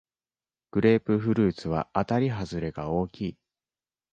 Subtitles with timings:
[0.71, 3.37] グレープフルーツはあたりはずれが大きい